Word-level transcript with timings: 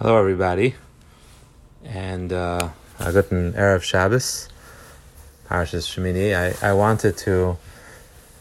Hello, 0.00 0.16
everybody, 0.16 0.76
and 1.84 2.32
uh, 2.32 2.68
I 3.00 3.10
got 3.10 3.32
an 3.32 3.52
Erev 3.54 3.82
Shabbos, 3.82 4.48
Parashas 5.48 5.88
Shemini. 5.88 6.36
I, 6.36 6.68
I 6.68 6.72
wanted 6.72 7.16
to 7.16 7.58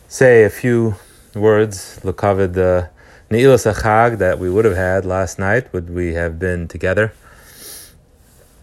say 0.07 0.43
a 0.43 0.51
few 0.51 0.97
words, 1.33 1.99
Lakavid 2.03 2.53
the 2.53 2.91
Ne'ilas 3.31 3.65
Achag 3.65 4.19
that 4.19 4.37
we 4.37 4.51
would 4.51 4.65
have 4.65 4.75
had 4.75 5.03
last 5.03 5.39
night, 5.39 5.73
would 5.73 5.89
we 5.89 6.13
have 6.13 6.37
been 6.37 6.67
together. 6.67 7.11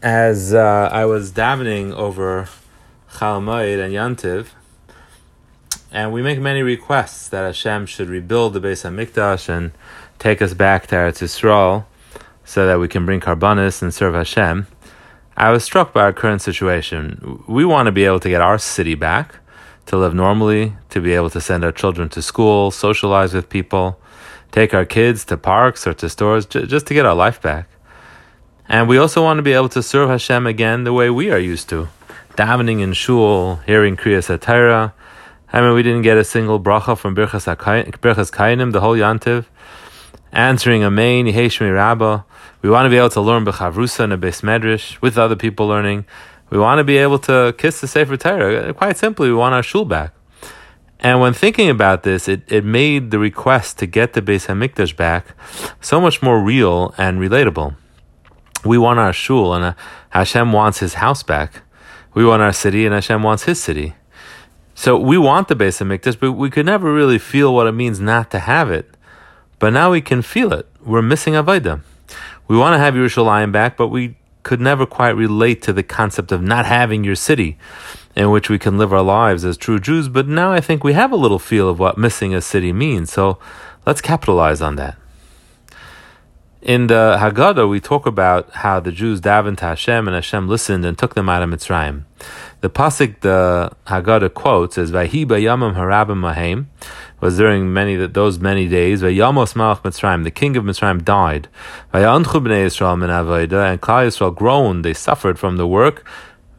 As 0.00 0.54
uh, 0.54 0.88
I 0.92 1.04
was 1.04 1.32
davening 1.32 1.92
over 1.95 2.48
Chal 3.18 3.40
Moed 3.40 3.84
and 3.84 3.92
Yantiv, 3.92 4.50
and 5.90 6.12
we 6.12 6.22
make 6.22 6.38
many 6.38 6.62
requests 6.62 7.29
that 7.30 7.45
Hashem 7.45 7.86
should 7.86 8.08
rebuild 8.08 8.52
the 8.52 8.61
Beis 8.61 8.88
Mikdash 8.88 9.48
and 9.48 9.72
take 10.20 10.40
us 10.40 10.54
back 10.54 10.86
to 10.86 10.95
Eretz 10.95 11.20
Yisrael 11.20 11.86
so 12.45 12.66
that 12.66 12.79
we 12.79 12.88
can 12.88 13.06
bring 13.06 13.20
karbanis 13.20 13.82
and 13.82 13.92
serve 13.92 14.14
Hashem, 14.14 14.66
I 15.37 15.50
was 15.50 15.64
struck 15.64 15.92
by 15.92 16.02
our 16.02 16.12
current 16.12 16.42
situation. 16.42 17.42
We 17.48 17.64
want 17.64 17.86
to 17.86 17.92
be 17.92 18.05
able 18.05 18.20
to 18.20 18.28
get 18.28 18.41
our 18.41 18.59
city 18.59 18.95
back, 18.95 19.36
to 19.86 19.96
live 19.96 20.14
normally, 20.14 20.74
to 20.91 21.00
be 21.00 21.14
able 21.14 21.30
to 21.30 21.41
send 21.41 21.64
our 21.64 21.72
children 21.72 22.09
to 22.10 22.22
school, 22.22 22.70
socialize 22.70 23.34
with 23.34 23.48
people, 23.48 23.98
take 24.52 24.72
our 24.72 24.84
kids 24.84 25.24
to 25.27 25.36
parks 25.36 25.86
or 25.86 25.95
to 25.95 26.09
stores, 26.09 26.46
j- 26.46 26.66
just 26.66 26.86
to 26.86 26.95
get 26.95 27.05
our 27.05 27.14
life 27.14 27.42
back. 27.42 27.69
And 28.69 28.88
we 28.88 28.97
also 28.97 29.22
want 29.22 29.38
to 29.38 29.42
be 29.42 29.52
able 29.52 29.69
to 29.70 29.83
serve 29.83 30.08
Hashem 30.08 30.47
again 30.47 30.84
the 30.84 30.92
way 30.92 31.11
we 31.11 31.30
are 31.30 31.38
used 31.38 31.69
to, 31.70 31.88
davening 32.36 32.80
in 32.80 32.92
shul, 32.92 33.56
hearing 33.66 33.97
Kriyas 33.97 34.38
HaTorah. 34.38 34.92
I 35.52 35.61
mean, 35.61 35.74
we 35.74 35.83
didn't 35.83 36.02
get 36.02 36.16
a 36.16 36.24
single 36.24 36.61
bracha 36.61 36.97
from 36.97 37.14
Birchas 37.14 37.47
Kohanim, 37.56 38.72
the 38.72 38.80
whole 38.80 38.97
Yantiv 38.97 39.47
answering 40.34 40.83
Amen, 40.83 41.27
Yehei 41.27 41.47
Shmei 41.47 41.73
Rabbah. 41.73 42.23
We 42.61 42.69
want 42.69 42.87
to 42.87 42.91
be 42.91 42.97
able 42.97 43.11
to 43.11 43.20
learn 43.20 43.45
B'chavrusa 43.45 44.01
and 44.01 44.12
a 44.12 44.19
Beis 44.19 44.42
Medrash 44.42 45.01
with 45.01 45.16
other 45.16 45.36
people 45.36 45.67
learning. 45.67 46.05
We 46.50 46.58
want 46.58 46.78
to 46.78 46.84
be 46.84 46.98
able 46.98 47.19
to 47.20 47.55
kiss 47.56 47.81
the 47.81 47.86
Sefer 47.86 48.17
Torah. 48.17 48.75
Quite 48.75 48.97
simply, 48.97 49.28
we 49.28 49.34
want 49.34 49.55
our 49.55 49.62
shul 49.62 49.84
back. 49.84 50.12
And 51.00 51.20
when 51.20 51.34
thinking 51.34 51.70
about 51.70 52.03
this, 52.03 52.28
it, 52.28 52.50
it 52.50 52.64
made 52.64 53.11
the 53.11 53.19
request 53.19 53.78
to 53.78 53.86
get 53.86 54.14
the 54.14 54.23
Beis 54.23 54.47
Hamikdash 54.47 54.97
back 54.97 55.27
so 55.81 56.00
much 56.00 56.23
more 56.23 56.42
real 56.42 56.95
and 56.98 57.20
relatable. 57.20 57.77
We 58.64 58.78
want 58.78 58.98
our 58.98 59.12
shul, 59.12 59.55
and 59.55 59.64
uh, 59.64 59.75
Hashem 60.11 60.53
wants 60.53 60.78
his 60.78 60.95
house 60.95 61.23
back. 61.23 61.62
We 62.14 62.25
want 62.25 62.42
our 62.42 62.53
city, 62.53 62.86
and 62.86 62.95
Hashem 62.95 63.23
wants 63.23 63.45
his 63.45 63.62
city. 63.62 63.95
So 64.75 64.98
we 64.98 65.19
want 65.19 65.48
the 65.48 65.55
Beis 65.55 65.80
Hamikdash, 65.80 66.19
but 66.19 66.33
we 66.33 66.51
could 66.51 66.67
never 66.67 66.92
really 66.92 67.19
feel 67.19 67.55
what 67.55 67.67
it 67.67 67.73
means 67.73 68.01
not 68.01 68.30
to 68.30 68.39
have 68.41 68.70
it. 68.70 68.94
But 69.65 69.73
now 69.73 69.93
we 69.93 70.03
can 70.03 70.20
feel 70.20 70.53
it. 70.53 70.69
We're 70.84 71.01
missing 71.01 71.33
Avodah. 71.33 71.81
We 72.48 72.59
want 72.59 72.75
to 72.75 72.79
have 72.79 72.93
Yerushalayim 72.93 73.51
back, 73.51 73.79
but 73.79 73.89
we 73.89 74.15
could 74.43 74.61
never 74.61 74.84
quite 74.84 75.17
relate 75.17 75.62
to 75.62 75.73
the 75.73 75.83
concept 75.83 76.33
of 76.33 76.43
not 76.43 76.67
having 76.67 77.03
your 77.03 77.15
city 77.15 77.57
in 78.15 78.31
which 78.31 78.51
we 78.51 78.59
can 78.59 78.77
live 78.77 78.92
our 78.92 79.01
lives 79.01 79.42
as 79.42 79.57
true 79.57 79.81
Jews. 79.81 80.11
But 80.11 80.29
now 80.29 80.53
I 80.53 80.61
think 80.61 80.85
we 80.85 80.92
have 80.92 81.12
a 81.12 81.17
little 81.17 81.39
feel 81.39 81.67
of 81.67 81.79
what 81.79 81.97
missing 81.97 82.35
a 82.35 82.42
city 82.42 82.75
means. 82.75 83.11
So 83.11 83.39
let's 83.87 84.03
capitalize 84.03 84.61
on 84.61 84.77
that. 84.77 84.98
In 86.61 86.87
the 86.87 87.17
Haggadah, 87.19 87.69
we 87.69 87.81
talk 87.81 88.05
about 88.05 88.51
how 88.51 88.81
the 88.81 88.92
Jews 88.92 89.20
davened 89.20 89.59
to 89.59 89.67
Hashem 89.67 90.09
and 90.09 90.15
Hashem 90.15 90.47
listened 90.47 90.85
and 90.85 90.98
took 90.98 91.15
them 91.15 91.31
out 91.31 91.42
of 91.42 91.48
Mitzrayim. 91.48 92.05
The 92.61 92.70
pasuk 92.70 93.20
the 93.20 93.73
Haggadah 93.87 94.33
quotes 94.33 94.79
is 94.79 94.91
"Vahi 94.91 95.27
bayamim 95.27 95.75
harabim 95.75 96.20
mahem," 96.20 96.67
was 97.25 97.39
during 97.39 97.72
many 97.72 97.97
those 97.97 98.39
many 98.39 98.69
days. 98.69 99.00
Vayamos 99.00 99.55
Malach 99.55 99.80
Mitzrayim, 99.83 100.25
the 100.25 100.30
king 100.30 100.58
of 100.58 100.64
Mitzrayim, 100.64 101.03
died. 101.03 101.48
Vayanchu 101.94 102.39
bnei 102.44 102.67
Yisrael 102.67 102.98
min 102.98 103.08
avoda, 103.08 103.72
and 103.72 103.80
Klal 103.80 104.06
Yisrael 104.06 104.36
groaned; 104.36 104.84
they 104.84 104.92
suffered 104.92 105.39
from 105.39 105.56
the 105.56 105.67
work. 105.67 106.06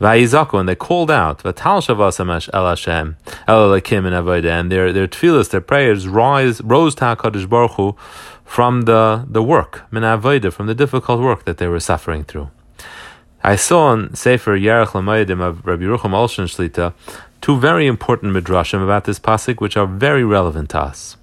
Vayizaku, 0.02 0.59
and 0.59 0.67
they 0.67 0.75
called 0.75 1.11
out, 1.11 1.43
Vatal 1.43 1.80
Shavasamash 1.86 2.49
El 2.52 2.67
Hashem, 2.67 3.15
El 3.48 3.70
Elakim 3.70 4.08
in 4.08 4.14
Avodah, 4.14 4.59
and 4.59 4.71
their 4.71 4.92
their 4.92 5.08
tefillas, 5.08 5.52
their 5.52 5.61
prayers 5.61 6.08
rise 6.08 6.59
rose 6.61 6.95
to 6.95 7.05
Hakadosh 7.05 7.47
Baruch 7.47 7.73
Hu 7.73 7.95
from 8.43 8.82
the 8.82 9.23
the 9.30 9.43
work 9.43 9.83
min 9.92 10.02
Avodah, 10.02 10.52
from 10.52 10.65
the 10.65 10.73
difficult 10.73 11.21
work 11.21 11.45
that 11.45 11.59
they 11.59 11.67
were 11.67 11.80
suffering 11.80 12.23
through. 12.23 12.49
I 13.43 13.55
saw 13.55 13.93
in 13.93 14.15
Sefer 14.15 14.58
Yerach 14.58 14.95
L'Moadim 14.95 15.39
of 15.39 15.64
Rabbi 15.64 15.83
Yerucham 15.83 16.14
Olshin 16.20 16.47
Shlita 16.49 16.93
two 17.45 17.60
very 17.60 17.86
important 17.86 18.33
midrashim 18.33 18.83
about 18.83 19.04
this 19.04 19.20
pasuk, 19.20 19.61
which 19.61 19.78
are 19.78 19.86
very 19.86 20.23
relevant 20.23 20.72
to 20.72 20.80
us. 20.80 21.16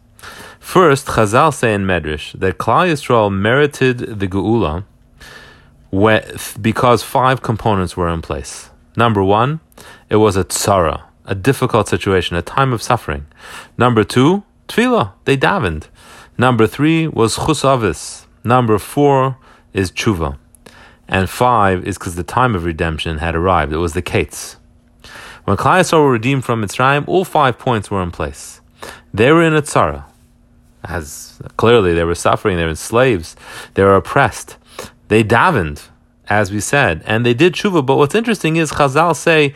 First, 0.61 1.09
Chazal 1.09 1.53
say 1.53 1.75
in 1.75 1.83
Medrash 1.85 2.39
that 2.39 2.59
Klal 2.59 2.87
Yisrael 2.89 3.29
merited 3.29 4.21
the 4.21 4.29
Geula 4.29 4.85
because 6.63 7.03
five 7.03 7.43
components 7.43 7.97
were 7.97 8.09
in 8.09 8.23
place. 8.23 8.71
Number 8.97 9.21
one, 9.25 9.59
it 10.09 10.19
was 10.25 10.37
a 10.37 10.45
tzara, 10.45 11.03
a 11.25 11.35
difficult 11.35 11.89
situation, 11.89 12.37
a 12.37 12.43
time 12.43 12.73
of 12.73 12.81
suffering. 12.81 13.27
Number 13.77 14.05
two, 14.05 14.45
tefillah, 14.69 15.15
they 15.25 15.37
davened. 15.37 15.89
Number 16.39 16.69
three 16.69 17.09
was 17.09 17.35
chusavis. 17.35 18.27
Number 18.45 18.79
four 18.79 19.39
is 19.73 19.91
tshuva 19.91 20.39
and 21.09 21.29
five 21.29 21.85
is 21.85 21.99
because 21.99 22.15
the 22.15 22.23
time 22.23 22.55
of 22.55 22.65
redemption 22.65 23.19
had 23.19 23.35
arrived. 23.35 23.73
It 23.73 23.79
was 23.79 23.95
the 23.95 24.03
Kates. 24.03 24.57
When 25.45 25.57
Klal 25.57 25.81
Yisrael 25.81 26.05
were 26.05 26.13
redeemed 26.13 26.45
from 26.45 26.63
Mitzrayim, 26.63 27.07
all 27.09 27.25
five 27.25 27.59
points 27.59 27.91
were 27.91 28.03
in 28.03 28.11
place. 28.11 28.61
They 29.13 29.31
were 29.33 29.43
in 29.43 29.55
a 29.55 29.63
tzara, 29.63 30.05
as 30.85 31.41
clearly 31.57 31.95
they 31.95 32.05
were 32.05 32.15
suffering. 32.15 32.57
They 32.57 32.65
were 32.65 32.75
slaves. 32.75 33.37
They 33.75 33.83
were 33.83 33.97
oppressed. 33.97 34.57
They 35.09 35.23
davened, 35.23 35.89
as 36.29 36.51
we 36.53 36.61
said, 36.61 37.03
and 37.07 37.27
they 37.27 37.35
did 37.35 37.55
tshuva. 37.55 37.85
But 37.85 37.97
what's 37.97 38.15
interesting 38.15 38.57
is 38.57 38.73
Chazal 38.73 39.15
say, 39.15 39.55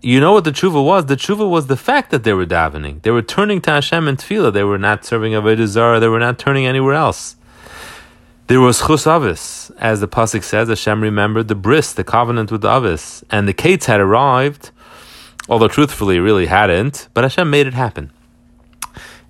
you 0.00 0.20
know 0.20 0.32
what 0.32 0.44
the 0.44 0.52
tshuva 0.52 0.84
was? 0.84 1.06
The 1.06 1.16
tshuva 1.16 1.48
was 1.48 1.66
the 1.66 1.76
fact 1.76 2.10
that 2.12 2.22
they 2.22 2.32
were 2.32 2.46
davening. 2.46 3.02
They 3.02 3.10
were 3.10 3.22
turning 3.22 3.60
to 3.62 3.70
Hashem 3.72 4.06
and 4.06 4.18
tefillah. 4.18 4.52
They 4.52 4.62
were 4.62 4.78
not 4.78 5.04
serving 5.04 5.32
Avodah 5.32 5.66
Zarah. 5.66 5.98
They 5.98 6.08
were 6.08 6.20
not 6.20 6.38
turning 6.38 6.66
anywhere 6.66 6.94
else. 6.94 7.34
There 8.46 8.60
was 8.60 8.86
chus 8.86 9.06
avis, 9.06 9.70
as 9.78 10.00
the 10.00 10.08
pasuk 10.08 10.44
says. 10.44 10.68
Hashem 10.68 11.02
remembered 11.02 11.48
the 11.48 11.54
bris, 11.54 11.92
the 11.92 12.04
covenant 12.04 12.52
with 12.52 12.62
the 12.62 12.70
avis, 12.70 13.24
and 13.30 13.48
the 13.48 13.52
kates 13.52 13.86
had 13.86 14.00
arrived, 14.00 14.70
although 15.48 15.68
truthfully, 15.68 16.18
really 16.20 16.46
hadn't. 16.46 17.08
But 17.14 17.24
Hashem 17.24 17.48
made 17.50 17.66
it 17.66 17.74
happen, 17.74 18.12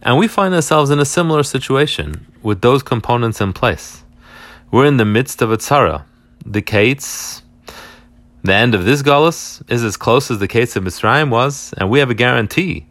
and 0.02 0.18
we 0.18 0.28
find 0.28 0.54
ourselves 0.54 0.90
in 0.90 0.98
a 0.98 1.04
similar 1.04 1.42
situation 1.42 2.26
with 2.42 2.60
those 2.60 2.82
components 2.82 3.40
in 3.40 3.52
place. 3.52 4.04
We're 4.70 4.86
in 4.86 4.96
the 4.96 5.04
midst 5.04 5.40
of 5.40 5.50
a 5.50 5.56
tzara. 5.56 6.04
The 6.44 6.62
kates, 6.62 7.42
the 8.42 8.54
end 8.54 8.74
of 8.74 8.84
this 8.84 9.02
galus 9.02 9.62
is 9.70 9.84
as 9.84 9.96
close 9.96 10.30
as 10.30 10.38
the 10.38 10.48
kates 10.48 10.76
of 10.76 10.84
Mitzrayim 10.84 11.30
was, 11.30 11.72
and 11.78 11.88
we 11.88 11.98
have 12.00 12.10
a 12.10 12.14
guarantee 12.14 12.87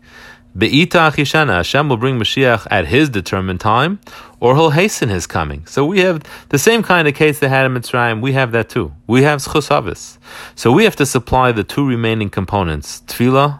Be'ita 0.57 0.97
achishana, 0.97 1.57
Hashem 1.57 1.87
will 1.87 1.97
bring 1.97 2.17
Mashiach 2.17 2.65
at 2.71 2.87
His 2.87 3.09
determined 3.09 3.59
time, 3.59 3.99
or 4.39 4.55
He'll 4.55 4.71
hasten 4.71 5.09
His 5.09 5.27
coming. 5.27 5.65
So 5.67 5.85
we 5.85 5.99
have 5.99 6.23
the 6.49 6.57
same 6.57 6.81
kind 6.81 7.07
of 7.07 7.13
case 7.13 7.37
they 7.39 7.47
had 7.47 7.65
in 7.67 7.73
Mitzrayim. 7.73 8.21
We 8.21 8.33
have 8.33 8.51
that 8.53 8.67
too. 8.67 8.91
We 9.05 9.21
have 9.21 9.41
Schusavis. 9.41 10.17
So 10.55 10.71
we 10.71 10.83
have 10.85 10.95
to 10.95 11.05
supply 11.05 11.51
the 11.51 11.63
two 11.63 11.87
remaining 11.87 12.31
components, 12.31 13.03
Tefillah 13.05 13.59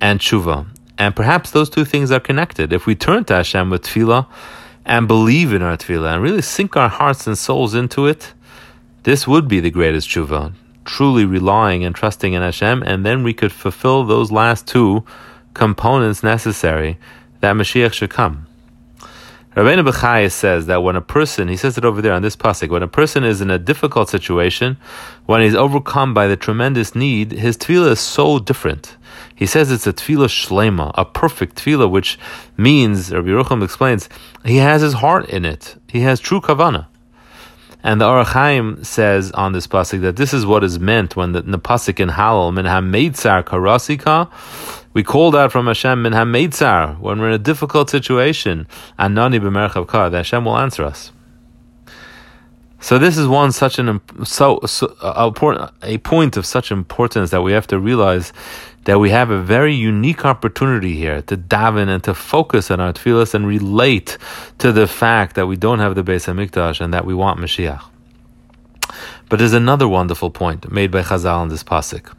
and 0.00 0.20
Tshuva. 0.20 0.66
And 0.98 1.16
perhaps 1.16 1.52
those 1.52 1.70
two 1.70 1.86
things 1.86 2.10
are 2.10 2.20
connected. 2.20 2.72
If 2.72 2.84
we 2.84 2.94
turn 2.94 3.24
to 3.24 3.36
Hashem 3.36 3.70
with 3.70 3.84
Tefillah 3.84 4.26
and 4.84 5.08
believe 5.08 5.54
in 5.54 5.62
our 5.62 5.78
Tefillah 5.78 6.14
and 6.14 6.22
really 6.22 6.42
sink 6.42 6.76
our 6.76 6.90
hearts 6.90 7.26
and 7.26 7.38
souls 7.38 7.74
into 7.74 8.06
it, 8.06 8.34
this 9.04 9.26
would 9.26 9.48
be 9.48 9.60
the 9.60 9.70
greatest 9.70 10.10
Tshuva. 10.10 10.52
Truly 10.84 11.24
relying 11.24 11.82
and 11.82 11.94
trusting 11.94 12.34
in 12.34 12.42
Hashem, 12.42 12.82
and 12.82 13.06
then 13.06 13.22
we 13.22 13.32
could 13.32 13.52
fulfill 13.52 14.04
those 14.04 14.30
last 14.30 14.66
two 14.66 15.04
components 15.54 16.22
necessary 16.22 16.98
that 17.40 17.54
Mashiach 17.54 17.92
should 17.92 18.10
come. 18.10 18.46
Rabbeinu 19.56 19.90
Bechaya 19.90 20.30
says 20.30 20.66
that 20.66 20.84
when 20.84 20.94
a 20.94 21.00
person, 21.00 21.48
he 21.48 21.56
says 21.56 21.76
it 21.76 21.84
over 21.84 22.00
there 22.00 22.12
on 22.12 22.22
this 22.22 22.36
pasuk, 22.36 22.68
when 22.68 22.84
a 22.84 22.88
person 22.88 23.24
is 23.24 23.40
in 23.40 23.50
a 23.50 23.58
difficult 23.58 24.08
situation, 24.08 24.76
when 25.26 25.42
he's 25.42 25.56
overcome 25.56 26.14
by 26.14 26.28
the 26.28 26.36
tremendous 26.36 26.94
need, 26.94 27.32
his 27.32 27.58
tefillah 27.58 27.90
is 27.90 28.00
so 28.00 28.38
different. 28.38 28.96
He 29.34 29.46
says 29.46 29.72
it's 29.72 29.88
a 29.88 29.92
tefillah 29.92 30.28
shlema, 30.28 30.92
a 30.94 31.04
perfect 31.04 31.56
tefillah, 31.56 31.90
which 31.90 32.16
means, 32.56 33.12
Rabbi 33.12 33.26
Yerucham 33.26 33.64
explains, 33.64 34.08
he 34.44 34.58
has 34.58 34.82
his 34.82 34.92
heart 34.92 35.28
in 35.28 35.44
it. 35.44 35.74
He 35.88 36.00
has 36.02 36.20
true 36.20 36.40
kavanah. 36.40 36.86
And 37.82 38.00
the 38.00 38.06
Ohr 38.06 38.24
HaChaim 38.24 38.86
says 38.86 39.32
on 39.32 39.52
this 39.52 39.66
pasuk 39.66 40.02
that 40.02 40.14
this 40.14 40.32
is 40.32 40.46
what 40.46 40.62
is 40.62 40.78
meant 40.78 41.16
when 41.16 41.32
the, 41.32 41.42
the 41.42 41.58
pasuk 41.58 41.98
in 41.98 42.10
Hallel, 42.10 42.54
min 42.54 42.66
ha-meitzar 42.66 43.42
karasika, 43.42 44.30
we 44.92 45.02
called 45.02 45.36
out 45.36 45.52
from 45.52 45.66
Hashem 45.66 46.02
min 46.02 46.12
ha-meitzar, 46.12 46.98
when 46.98 47.20
we're 47.20 47.28
in 47.28 47.34
a 47.34 47.38
difficult 47.38 47.90
situation, 47.90 48.66
and 48.98 49.14
nani 49.14 49.38
b'merchav 49.38 50.10
that 50.10 50.16
Hashem 50.16 50.44
will 50.44 50.58
answer 50.58 50.84
us. 50.84 51.12
So 52.82 52.98
this 52.98 53.18
is 53.18 53.28
one 53.28 53.52
such 53.52 53.78
an 53.78 54.00
so, 54.24 54.60
so 54.64 54.96
a, 55.02 55.30
a 55.82 55.98
point 55.98 56.36
of 56.36 56.46
such 56.46 56.72
importance 56.72 57.30
that 57.30 57.42
we 57.42 57.52
have 57.52 57.66
to 57.66 57.78
realize 57.78 58.32
that 58.84 58.98
we 58.98 59.10
have 59.10 59.30
a 59.30 59.40
very 59.40 59.74
unique 59.74 60.24
opportunity 60.24 60.94
here 60.96 61.20
to 61.22 61.36
daven 61.36 61.88
and 61.88 62.02
to 62.04 62.14
focus 62.14 62.70
on 62.70 62.80
our 62.80 62.94
tefillas 62.94 63.34
and 63.34 63.46
relate 63.46 64.16
to 64.58 64.72
the 64.72 64.86
fact 64.86 65.36
that 65.36 65.46
we 65.46 65.56
don't 65.56 65.80
have 65.80 65.94
the 65.94 66.02
Beis 66.02 66.24
Hamikdash 66.26 66.80
and 66.80 66.94
that 66.94 67.04
we 67.04 67.12
want 67.12 67.38
Mashiach. 67.38 67.84
But 69.28 69.38
there's 69.38 69.52
another 69.52 69.86
wonderful 69.86 70.30
point 70.30 70.72
made 70.72 70.90
by 70.90 71.02
Chazal 71.02 71.42
in 71.42 71.50
this 71.50 71.62
pasuk. 71.62 72.14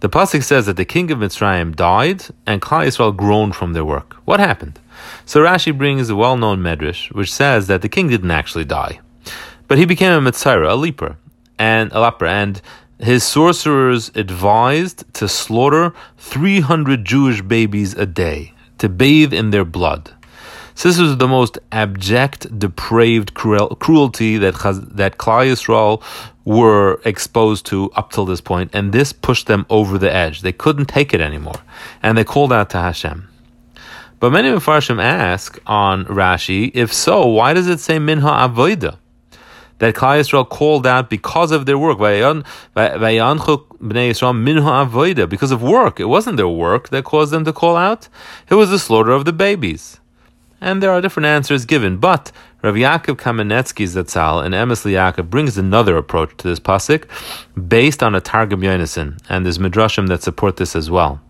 The 0.00 0.08
pasuk 0.08 0.42
says 0.42 0.66
that 0.66 0.76
the 0.76 0.84
king 0.84 1.10
of 1.10 1.18
Mitzrayim 1.18 1.74
died 1.74 2.24
and 2.46 2.62
Klal 2.62 2.86
Yisrael 2.86 3.16
groaned 3.16 3.56
from 3.56 3.72
their 3.72 3.84
work. 3.84 4.14
What 4.24 4.40
happened? 4.40 4.78
So 5.26 5.40
Rashi 5.40 5.76
brings 5.76 6.08
a 6.08 6.16
well-known 6.16 6.60
medrash 6.60 7.12
which 7.12 7.32
says 7.32 7.66
that 7.66 7.82
the 7.82 7.88
king 7.88 8.08
didn't 8.08 8.30
actually 8.30 8.64
die, 8.64 9.00
but 9.66 9.78
he 9.78 9.84
became 9.84 10.12
a 10.12 10.30
metzora, 10.30 10.70
a 10.70 10.74
leper, 10.74 11.16
and 11.58 11.92
a 11.92 12.00
leper, 12.00 12.26
and 12.26 12.60
his 12.98 13.24
sorcerers 13.24 14.10
advised 14.14 15.04
to 15.14 15.28
slaughter 15.28 15.92
300 16.16 17.04
Jewish 17.04 17.42
babies 17.42 17.94
a 17.94 18.06
day 18.06 18.54
to 18.78 18.88
bathe 18.88 19.32
in 19.32 19.50
their 19.50 19.64
blood. 19.64 20.14
So 20.78 20.88
this 20.88 21.00
was 21.00 21.16
the 21.16 21.26
most 21.26 21.58
abject, 21.72 22.56
depraved 22.56 23.34
cruel, 23.34 23.74
cruelty 23.80 24.38
that 24.38 24.54
that 24.94 25.18
Klal 25.18 25.50
Yisrael 25.50 26.00
were 26.44 27.00
exposed 27.04 27.66
to 27.66 27.90
up 27.96 28.12
till 28.12 28.24
this 28.24 28.40
point, 28.40 28.70
and 28.72 28.92
this 28.92 29.12
pushed 29.12 29.48
them 29.48 29.66
over 29.70 29.98
the 29.98 30.14
edge. 30.14 30.42
They 30.42 30.52
couldn't 30.52 30.86
take 30.86 31.12
it 31.12 31.20
anymore, 31.20 31.60
and 32.00 32.16
they 32.16 32.22
called 32.22 32.52
out 32.52 32.70
to 32.70 32.78
Hashem. 32.78 33.28
But 34.20 34.30
many 34.30 34.50
Mepharshim 34.50 35.02
ask 35.02 35.58
on 35.66 36.04
Rashi, 36.04 36.70
if 36.74 36.92
so, 36.92 37.26
why 37.26 37.54
does 37.54 37.66
it 37.66 37.80
say 37.80 37.98
Minha 37.98 38.30
Avoida? 38.48 38.98
That 39.80 39.96
Klal 39.96 40.20
Yisrael 40.20 40.48
called 40.48 40.86
out 40.86 41.10
because 41.10 41.50
of 41.50 41.66
their 41.66 41.76
work. 41.76 41.98
Because 45.28 45.50
of 45.50 45.60
work. 45.60 45.98
It 45.98 46.04
wasn't 46.04 46.36
their 46.36 46.48
work 46.48 46.90
that 46.90 47.02
caused 47.02 47.32
them 47.32 47.44
to 47.46 47.52
call 47.52 47.74
out. 47.74 48.08
It 48.48 48.54
was 48.54 48.70
the 48.70 48.78
slaughter 48.78 49.10
of 49.10 49.24
the 49.24 49.32
babies. 49.32 49.98
And 50.60 50.82
there 50.82 50.90
are 50.90 51.00
different 51.00 51.26
answers 51.26 51.64
given, 51.64 51.98
but 51.98 52.32
Rav 52.62 52.74
Yaakov 52.74 53.16
Kamenetsky 53.16 53.86
Zatzal 53.86 54.44
and 54.44 54.54
Emes 54.54 54.84
Yaakov 54.84 55.30
brings 55.30 55.56
another 55.56 55.96
approach 55.96 56.36
to 56.38 56.48
this 56.48 56.58
pasuk, 56.58 57.04
based 57.68 58.02
on 58.02 58.16
a 58.16 58.20
Targum 58.20 58.62
Yonason, 58.62 59.18
and 59.28 59.44
there's 59.44 59.58
midrashim 59.58 60.08
that 60.08 60.22
support 60.22 60.56
this 60.56 60.74
as 60.74 60.90
well. 60.90 61.20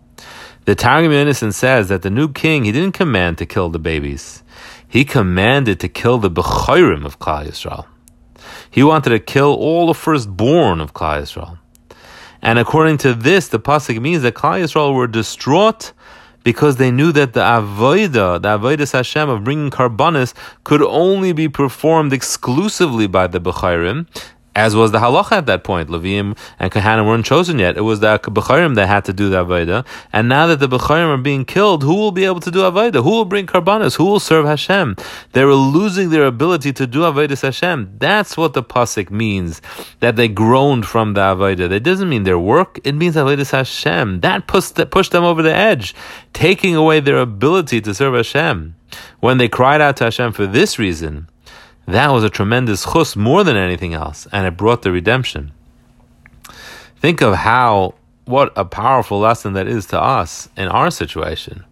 The 0.65 0.73
Targum 0.73 1.11
Yonason 1.11 1.53
says 1.53 1.89
that 1.89 2.01
the 2.01 2.09
new 2.09 2.31
king 2.31 2.65
he 2.65 2.71
didn't 2.71 2.93
command 2.93 3.37
to 3.37 3.45
kill 3.45 3.69
the 3.69 3.77
babies, 3.77 4.43
he 4.87 5.05
commanded 5.05 5.79
to 5.81 5.87
kill 5.87 6.17
the 6.17 6.31
bechorim 6.31 7.05
of 7.05 7.19
Klal 7.19 7.47
Yisrael. 7.47 7.85
He 8.71 8.81
wanted 8.81 9.11
to 9.11 9.19
kill 9.19 9.53
all 9.53 9.85
the 9.87 9.93
firstborn 9.93 10.81
of 10.81 10.93
Klal 10.93 11.21
Yisrael. 11.21 11.59
And 12.41 12.57
according 12.57 12.97
to 12.99 13.13
this, 13.13 13.49
the 13.49 13.59
pasuk 13.59 14.01
means 14.01 14.23
that 14.23 14.33
Klal 14.33 14.63
Yisrael 14.63 14.95
were 14.95 15.07
distraught 15.07 15.93
because 16.43 16.77
they 16.77 16.91
knew 16.91 17.11
that 17.11 17.33
the 17.33 17.41
avoida, 17.41 18.41
the 18.41 18.57
avodah 18.57 18.91
Hashem 18.91 19.29
of 19.29 19.43
bringing 19.43 19.69
karbanis, 19.69 20.33
could 20.63 20.81
only 20.81 21.33
be 21.33 21.49
performed 21.49 22.13
exclusively 22.13 23.07
by 23.07 23.27
the 23.27 23.39
Bechorim, 23.39 24.07
as 24.59 24.75
was 24.75 24.91
the 24.91 24.99
halacha 24.99 25.37
at 25.41 25.45
that 25.45 25.63
point. 25.63 25.87
Levim 25.89 26.37
and 26.59 26.69
Kahanim 26.69 27.05
weren't 27.07 27.25
chosen 27.25 27.59
yet. 27.59 27.77
It 27.77 27.85
was 27.91 28.01
the 28.01 28.19
Bechorim 28.19 28.75
that 28.75 28.87
had 28.87 29.05
to 29.05 29.13
do 29.13 29.29
the 29.29 29.45
Avodah. 29.45 29.85
And 30.11 30.27
now 30.27 30.47
that 30.47 30.59
the 30.59 30.67
Bechorim 30.67 31.07
are 31.07 31.17
being 31.31 31.45
killed, 31.45 31.81
who 31.81 31.95
will 31.95 32.11
be 32.11 32.25
able 32.25 32.41
to 32.41 32.51
do 32.51 32.59
Avodah? 32.59 33.01
Who 33.01 33.11
will 33.11 33.29
bring 33.33 33.47
Karbanas? 33.47 33.95
Who 33.95 34.03
will 34.03 34.19
serve 34.19 34.45
Hashem? 34.45 34.97
They 35.31 35.45
were 35.45 35.53
losing 35.53 36.09
their 36.09 36.25
ability 36.25 36.73
to 36.73 36.85
do 36.85 36.99
Avodah 36.99 37.41
Hashem. 37.41 37.95
That's 37.99 38.35
what 38.35 38.51
the 38.53 38.61
Pasuk 38.61 39.09
means, 39.09 39.61
that 40.01 40.17
they 40.17 40.27
groaned 40.27 40.85
from 40.85 41.13
the 41.13 41.21
Avodah. 41.21 41.69
That 41.69 41.83
doesn't 41.83 42.09
mean 42.09 42.23
their 42.23 42.37
work, 42.37 42.81
it 42.83 42.95
means 42.95 43.15
Avodah 43.15 43.49
Hashem. 43.49 44.19
That 44.19 44.45
pushed 44.47 45.11
them 45.13 45.23
over 45.23 45.41
the 45.41 45.55
edge, 45.55 45.95
taking 46.33 46.75
away 46.75 46.99
their 46.99 47.19
ability 47.19 47.79
to 47.81 47.93
serve 47.93 48.15
Hashem. 48.15 48.75
When 49.21 49.37
they 49.37 49.47
cried 49.47 49.79
out 49.79 49.95
to 49.97 50.05
Hashem 50.05 50.33
for 50.33 50.47
this 50.47 50.77
reason, 50.77 51.28
that 51.89 52.11
was 52.11 52.23
a 52.23 52.29
tremendous 52.29 52.83
chus 52.83 53.15
more 53.15 53.43
than 53.43 53.55
anything 53.55 53.93
else, 53.93 54.27
and 54.31 54.45
it 54.45 54.57
brought 54.57 54.81
the 54.81 54.91
redemption. 54.91 55.51
Think 56.97 57.21
of 57.21 57.35
how, 57.35 57.95
what 58.25 58.51
a 58.55 58.65
powerful 58.65 59.19
lesson 59.19 59.53
that 59.53 59.67
is 59.67 59.85
to 59.87 60.01
us 60.01 60.49
in 60.57 60.67
our 60.67 60.91
situation. 60.91 61.63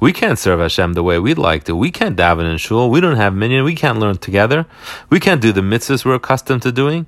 We 0.00 0.12
can't 0.12 0.38
serve 0.38 0.60
Hashem 0.60 0.94
the 0.94 1.02
way 1.02 1.18
we'd 1.18 1.38
like 1.38 1.64
to. 1.64 1.76
We 1.76 1.90
can't 1.90 2.16
daven 2.16 2.50
in 2.50 2.56
shul. 2.58 2.90
We 2.90 3.00
don't 3.00 3.16
have 3.16 3.34
minyan. 3.34 3.64
We 3.64 3.74
can't 3.74 3.98
learn 3.98 4.16
together. 4.16 4.66
We 5.10 5.20
can't 5.20 5.42
do 5.42 5.52
the 5.52 5.60
mitzvahs 5.60 6.04
we're 6.04 6.14
accustomed 6.14 6.62
to 6.62 6.72
doing. 6.72 7.06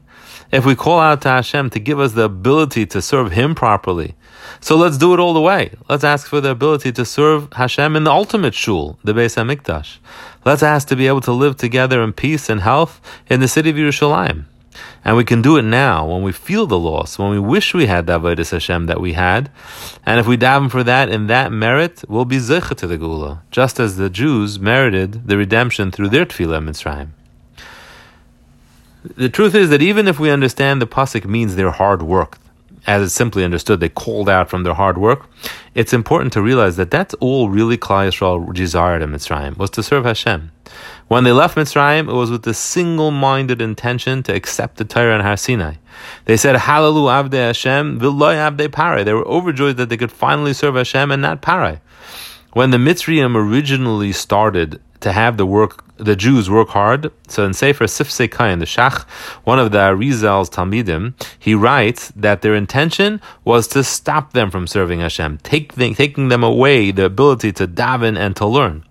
If 0.52 0.67
we 0.67 0.75
call 0.75 0.99
out 0.99 1.23
to 1.23 1.29
Hashem 1.29 1.70
to 1.70 1.79
give 1.79 2.00
us 2.00 2.12
the 2.12 2.25
ability 2.25 2.85
to 2.87 3.00
serve 3.00 3.32
Him 3.32 3.55
properly, 3.55 4.14
so 4.61 4.76
let's 4.76 4.99
do 4.99 5.14
it 5.14 5.20
all 5.20 5.32
the 5.32 5.41
way. 5.41 5.73
Let's 5.88 6.02
ask 6.02 6.26
for 6.26 6.41
the 6.41 6.50
ability 6.50 6.91
to 6.93 7.05
serve 7.05 7.52
Hashem 7.52 7.94
in 7.94 8.05
the 8.05 8.11
ultimate 8.11 8.55
shul, 8.55 8.99
the 9.05 9.12
Beis 9.12 9.37
Hamikdash. 9.37 9.99
Let's 10.44 10.62
ask 10.62 10.88
to 10.88 10.97
be 10.97 11.06
able 11.06 11.20
to 11.23 11.32
live 11.32 11.56
together 11.56 12.02
in 12.02 12.12
peace 12.12 12.49
and 12.49 12.62
health 12.62 13.00
in 13.29 13.38
the 13.38 13.49
city 13.49 13.70
of 13.70 13.76
Yerushalayim. 13.76 14.47
And 15.05 15.17
we 15.17 15.25
can 15.25 15.43
do 15.43 15.56
it 15.56 15.62
now 15.62 16.06
when 16.06 16.23
we 16.23 16.32
feel 16.32 16.67
the 16.67 16.79
loss, 16.79 17.19
when 17.19 17.31
we 17.31 17.38
wish 17.38 17.75
we 17.75 17.87
had 17.87 18.06
the 18.06 18.19
Avodah 18.19 18.50
Hashem 18.50 18.87
that 18.87 19.00
we 19.00 19.12
had. 19.14 19.50
And 20.05 20.19
if 20.19 20.26
we 20.26 20.37
daven 20.37 20.70
for 20.70 20.82
that 20.85 21.08
in 21.08 21.26
that 21.29 21.53
merit, 21.53 22.05
we'll 22.08 22.25
be 22.25 22.38
zecha 22.38 22.76
to 22.76 22.87
the 22.87 22.99
Geula, 22.99 23.41
just 23.50 23.81
as 23.81 23.96
the 23.96 24.11
Jews 24.11 24.58
merited 24.58 25.26
the 25.26 25.37
redemption 25.37 25.91
through 25.91 26.08
their 26.08 26.26
Tefillah 26.26 26.62
Mitzrayim. 26.62 27.11
The 29.02 29.29
truth 29.29 29.55
is 29.55 29.70
that 29.70 29.81
even 29.81 30.08
if 30.08 30.19
we 30.19 30.31
understand 30.31 30.82
the 30.82 30.87
pasuk 30.87 31.25
means 31.25 31.56
their 31.56 31.70
hard 31.70 32.02
work, 32.02 32.38
as 32.87 33.02
it's 33.02 33.14
simply 33.14 33.44
understood, 33.44 33.81
they 33.81 33.88
called 33.88 34.29
out 34.29 34.49
from 34.49 34.62
their 34.62 34.75
hard 34.75 34.99
work. 34.99 35.29
It's 35.75 35.93
important 35.93 36.32
to 36.32 36.43
realize 36.43 36.76
that 36.76 36.91
that's 36.91 37.14
all 37.14 37.49
really 37.49 37.76
Klal 37.76 38.08
Yisrael 38.08 38.52
desired 38.55 39.02
in 39.02 39.11
Mitzrayim, 39.11 39.56
was 39.56 39.70
to 39.70 39.82
serve 39.82 40.05
Hashem. 40.05 40.50
When 41.08 41.25
they 41.25 41.32
left 41.32 41.56
Mitzrayim, 41.56 42.08
it 42.08 42.14
was 42.14 42.31
with 42.31 42.43
the 42.43 42.55
single-minded 42.55 43.61
intention 43.61 44.23
to 44.25 44.35
accept 44.35 44.76
the 44.76 44.85
Torah 44.85 45.14
and 45.14 45.23
Har 45.23 45.37
Sinai. 45.37 45.75
They 46.25 46.37
said, 46.37 46.56
Hallelujah, 46.56 47.29
Avdei 47.29 47.46
Hashem, 47.46 48.00
V'loy 48.00 48.37
Avdei 48.37 48.69
Parai. 48.69 49.05
They 49.05 49.12
were 49.12 49.26
overjoyed 49.26 49.76
that 49.76 49.88
they 49.88 49.96
could 49.96 50.12
finally 50.12 50.53
serve 50.53 50.76
Hashem 50.76 51.11
and 51.11 51.23
not 51.23 51.43
Parai. 51.43 51.81
When 52.53 52.70
the 52.70 52.79
Mitzrayim 52.79 53.37
originally 53.37 54.12
started 54.12 54.81
to 55.00 55.12
have 55.12 55.37
the 55.37 55.46
work 55.46 55.85
the 56.00 56.17
Jews 56.17 56.50
work 56.50 56.69
hard. 56.69 57.12
So 57.29 57.44
in 57.44 57.52
Sefer 57.52 57.85
Sifsei 57.85 58.31
Kohen, 58.31 58.58
the 58.58 58.64
Shach, 58.64 59.02
one 59.44 59.58
of 59.58 59.73
the 59.73 59.79
Arizal's 59.79 60.50
Talmidim, 60.50 61.14
he 61.38 61.55
writes 61.55 62.12
that 62.17 62.43
their 62.43 62.55
intention 62.55 63.20
was 63.44 63.69
to 63.69 63.85
stop 63.85 64.32
them 64.32 64.50
from 64.50 64.67
serving 64.67 65.00
Hashem, 65.00 65.38
take 65.43 65.75
the, 65.75 65.94
taking 65.94 66.29
them 66.29 66.43
away 66.43 66.91
the 66.91 67.05
ability 67.05 67.52
to 67.52 67.69
daven 67.69 68.19
and 68.19 68.35
to 68.37 68.47
learn. 68.47 68.85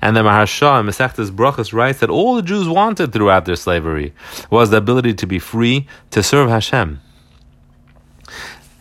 And 0.00 0.16
the 0.16 0.22
Maharsha 0.22 0.80
in 0.80 0.86
Masechtas 0.86 1.30
Brachas 1.30 1.72
writes 1.72 2.00
that 2.00 2.10
all 2.10 2.34
the 2.36 2.42
Jews 2.42 2.68
wanted 2.68 3.12
throughout 3.12 3.44
their 3.44 3.56
slavery 3.56 4.12
was 4.50 4.70
the 4.70 4.76
ability 4.76 5.14
to 5.14 5.26
be 5.26 5.38
free 5.38 5.86
to 6.10 6.22
serve 6.22 6.48
Hashem. 6.48 7.00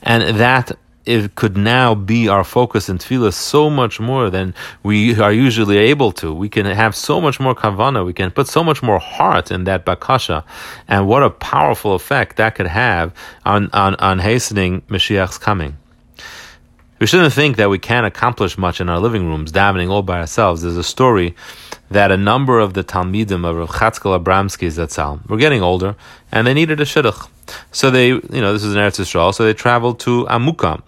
And 0.01 0.37
that 0.37 0.77
it 1.05 1.35
could 1.35 1.57
now 1.57 1.93
be 1.95 2.29
our 2.29 2.43
focus 2.43 2.89
in 2.89 2.97
tefillah 2.97 3.33
so 3.33 3.69
much 3.69 3.99
more 3.99 4.29
than 4.29 4.53
we 4.83 5.19
are 5.19 5.33
usually 5.33 5.77
able 5.77 6.11
to. 6.13 6.33
We 6.33 6.49
can 6.49 6.65
have 6.65 6.95
so 6.95 7.19
much 7.19 7.39
more 7.39 7.53
kavana. 7.53 8.05
We 8.05 8.13
can 8.13 8.31
put 8.31 8.47
so 8.47 8.63
much 8.63 8.81
more 8.81 8.99
heart 8.99 9.51
in 9.51 9.65
that 9.65 9.85
bakasha, 9.85 10.43
and 10.87 11.07
what 11.07 11.23
a 11.23 11.29
powerful 11.29 11.93
effect 11.95 12.37
that 12.37 12.55
could 12.55 12.67
have 12.67 13.13
on 13.45 13.69
on, 13.73 13.95
on 13.95 14.19
hastening 14.19 14.81
Mashiach's 14.83 15.37
coming. 15.37 15.77
We 16.99 17.07
shouldn't 17.07 17.33
think 17.33 17.57
that 17.57 17.69
we 17.69 17.79
can't 17.79 18.05
accomplish 18.05 18.57
much 18.57 18.79
in 18.79 18.87
our 18.87 18.99
living 18.99 19.27
rooms, 19.27 19.51
davening 19.51 19.89
all 19.89 20.03
by 20.03 20.21
ourselves. 20.21 20.61
There's 20.61 20.77
a 20.77 20.83
story 20.83 21.35
that 21.91 22.11
a 22.11 22.17
number 22.17 22.59
of 22.59 22.75
the 22.75 22.83
Talmidim 22.83 23.45
of 23.45 23.57
Rav 23.57 23.69
Chatzkel 23.69 24.17
Abramsky 24.17 24.67
Zatzal 24.67 25.27
were 25.27 25.35
getting 25.35 25.61
older, 25.61 25.97
and 26.31 26.47
they 26.47 26.53
needed 26.53 26.79
a 26.79 26.85
shidduch. 26.85 27.27
So 27.73 27.91
they, 27.91 28.07
you 28.07 28.21
know, 28.31 28.53
this 28.53 28.63
is 28.63 28.73
an 28.73 28.79
Eretz 28.79 29.01
Yisrael, 29.01 29.33
so 29.33 29.43
they 29.43 29.53
traveled 29.53 29.99
to 30.01 30.25
Amukam, 30.29 30.81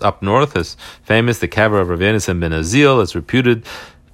up 0.00 0.22
north 0.22 0.56
is 0.56 0.76
famous. 1.02 1.38
The 1.38 1.48
Kever 1.48 1.80
of 1.80 1.88
Rav 1.88 1.98
Yonasan 2.00 2.40
ben 2.40 2.52
Uziel 2.52 3.02
is 3.02 3.14
reputed 3.14 3.64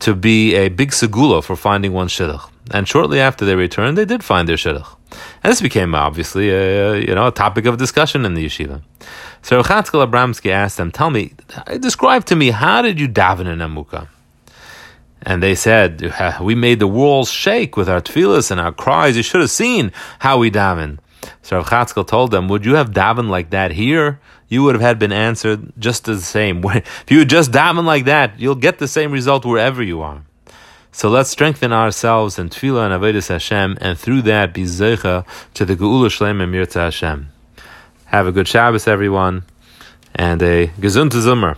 to 0.00 0.14
be 0.14 0.54
a 0.54 0.68
big 0.68 0.90
segula 0.90 1.42
for 1.42 1.56
finding 1.56 1.92
one 1.92 2.09
shidduch. 2.09 2.50
And 2.71 2.88
shortly 2.88 3.21
after 3.21 3.44
they 3.44 3.54
returned, 3.54 3.97
they 3.97 4.04
did 4.04 4.25
find 4.25 4.49
their 4.49 4.56
shidduch. 4.56 4.87
And 5.42 5.50
this 5.50 5.61
became 5.61 5.94
obviously 5.94 6.50
a, 6.50 6.97
you 6.99 7.14
know, 7.14 7.28
a 7.28 7.33
topic 7.33 7.66
of 7.66 7.78
discussion 7.78 8.25
in 8.25 8.35
the 8.35 8.44
yeshiva. 8.44 8.83
So 9.42 9.62
Chatzkel 9.62 10.06
Abramsky 10.06 10.50
asked 10.50 10.76
them, 10.76 10.90
tell 10.90 11.11
me, 11.11 11.35
describe 11.78 12.25
to 12.26 12.37
me, 12.37 12.50
how 12.50 12.83
did 12.83 12.99
you 12.99 13.09
daven 13.09 13.47
in 13.47 13.59
Amukah? 13.59 14.09
And 15.23 15.42
they 15.42 15.54
said, 15.54 16.12
we 16.40 16.54
made 16.54 16.80
the 16.80 16.87
walls 16.87 17.30
shake 17.30 17.76
with 17.76 17.88
our 17.88 18.00
tefillahs 18.00 18.50
and 18.50 18.61
our 18.61 18.73
cries. 18.73 19.16
You 19.16 19.23
should 19.23 19.40
have 19.40 19.50
seen 19.50 19.92
how 20.18 20.38
we 20.38 20.50
daven. 20.50 20.99
So 21.42 21.56
Rav 21.56 21.66
Chatzkel 21.66 22.06
told 22.06 22.30
them, 22.30 22.49
would 22.49 22.64
you 22.64 22.75
have 22.75 22.90
davened 22.90 23.28
like 23.28 23.50
that 23.50 23.71
here? 23.71 24.21
You 24.49 24.63
would 24.63 24.75
have 24.75 24.83
had 24.83 24.99
been 24.99 25.13
answered 25.13 25.73
just 25.79 26.05
the 26.05 26.21
same. 26.21 26.63
If 26.65 27.05
you 27.09 27.25
just 27.25 27.51
daven 27.51 27.85
like 27.85 28.05
that, 28.05 28.39
you'll 28.39 28.55
get 28.67 28.79
the 28.79 28.89
same 28.89 29.13
result 29.13 29.45
wherever 29.45 29.83
you 29.83 30.03
are. 30.03 30.23
So 30.93 31.09
let's 31.09 31.31
strengthen 31.31 31.73
ourselves 31.73 32.39
in 32.39 32.51
Tefillah 32.51 32.87
and 32.87 32.95
Avodas 32.95 33.29
Hashem, 33.29 33.79
and 33.81 33.99
through 33.99 34.23
that 34.23 34.55
be 34.55 34.63
zeicha 34.63 35.27
to 35.55 35.65
the 35.65 35.75
Geula 35.75 36.09
Shlem 36.09 36.41
and 36.41 36.53
Mirza 36.53 36.83
Hashem. 36.83 37.31
Have 38.07 38.29
a 38.29 38.33
good 38.33 38.47
Shabbos, 38.47 38.87
everyone, 38.87 39.43
and 40.15 40.41
a 40.41 40.69
gesundte 40.79 41.21
Zimmer. 41.21 41.57